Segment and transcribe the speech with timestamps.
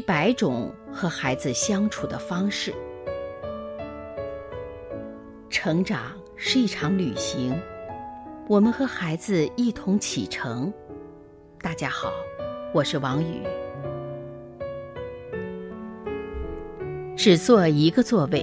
[0.00, 2.72] 一百种和孩子相处的方式。
[5.50, 7.54] 成长是一场旅行，
[8.48, 10.72] 我们和孩子一同启程。
[11.60, 12.14] 大家好，
[12.72, 13.42] 我是王宇。
[17.14, 18.42] 只坐一个座位。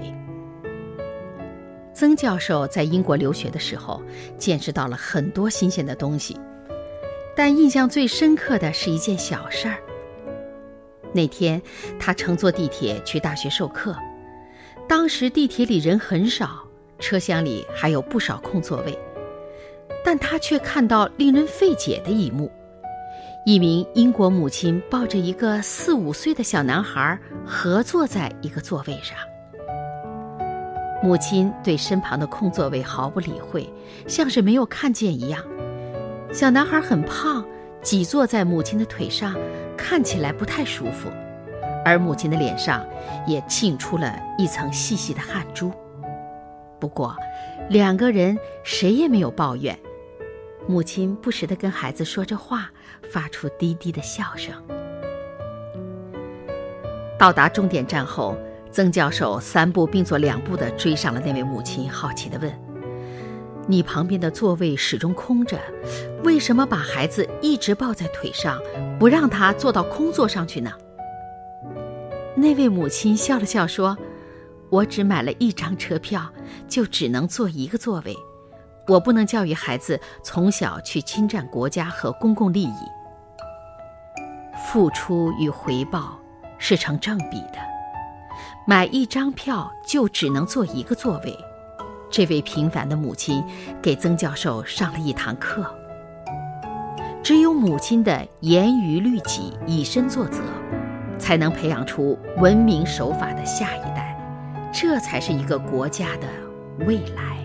[1.92, 4.00] 曾教授在英国留学的时候，
[4.38, 6.40] 见识到了很多新鲜的东西，
[7.36, 9.78] 但印象最深刻的是一件小事儿。
[11.18, 11.60] 那天
[12.00, 13.96] 他乘坐地铁去大学授课，
[14.88, 16.64] 当时地铁里人很少，
[17.00, 18.96] 车厢里还有不少空座位，
[20.06, 22.52] 但他却看到令人费解的一幕：
[23.48, 29.18] 一名英国母亲抱着一个四五岁的小男孩合坐在一个座位上。
[31.02, 33.68] 母亲对身旁的空座位毫不理会，
[34.08, 35.44] 像是没有看见一样。
[36.32, 37.44] 小男孩很胖，
[37.82, 39.36] 挤坐在母亲的腿上，
[39.78, 41.10] 看起来不太舒服，
[41.86, 42.86] 而母亲的脸上
[43.26, 45.72] 也沁出了一层细细的汗珠。
[46.80, 47.16] 不过，
[47.70, 49.78] 两个人谁也没有抱怨。
[50.68, 52.70] 母亲不时地跟孩子说着话，
[53.12, 54.54] 发出低低的笑声。
[57.18, 58.38] 到达终点站后。
[58.70, 62.52] 曾教授三步并作两步地追上了那位母亲，好奇地问
[63.68, 65.60] ：“你旁边的座位始终空着，
[66.24, 68.58] 为什么把孩子一直抱在腿上，
[68.98, 70.72] 不让他坐到空座上去呢？”
[72.34, 73.98] 那位母亲笑了笑说
[74.72, 76.32] ：“我只买了一张车票，
[76.68, 78.16] 就只能坐一个座位，
[78.88, 82.80] 我不能教育孩子从小去侵占国家和公共利益。
[84.72, 86.20] 付出与回报
[86.58, 87.58] 是成正比的。”
[88.68, 91.38] 买一张票就只能坐一个座位，
[92.10, 93.44] 这位平凡的母亲
[93.82, 95.66] 给曾教授上了一堂课。
[97.24, 100.42] 只有母亲的严于律己、以身作则，
[101.20, 104.18] 才能培养出文明守法的下一代，
[104.72, 106.28] 这才是一个国家的
[106.86, 107.37] 未来。